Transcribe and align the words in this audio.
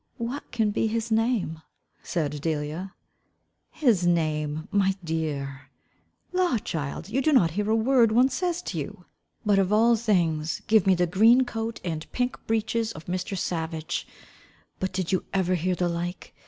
"What 0.17 0.51
can 0.51 0.71
be 0.71 0.87
his 0.87 1.11
name?" 1.11 1.61
said 2.01 2.41
Delia; 2.41 2.95
"His 3.69 4.07
name, 4.07 4.67
my 4.71 4.95
dear; 5.03 5.69
law, 6.33 6.57
child, 6.57 7.07
you 7.07 7.21
do 7.21 7.31
not 7.31 7.51
hear 7.51 7.69
a 7.69 7.75
word 7.75 8.11
one 8.11 8.29
says 8.29 8.63
to 8.63 8.79
you. 8.79 9.05
But 9.45 9.59
of 9.59 9.71
all 9.71 9.95
things, 9.95 10.63
give 10.65 10.87
me 10.87 10.95
the 10.95 11.05
green 11.05 11.45
coat 11.45 11.79
and 11.85 12.11
pink 12.13 12.39
breeches 12.47 12.91
of 12.93 13.05
Mr. 13.05 13.37
Savage. 13.37 14.07
But 14.79 14.91
did 14.91 15.11
you 15.11 15.23
ever 15.35 15.53
hear 15.53 15.75
the 15.75 15.87
like? 15.87 16.33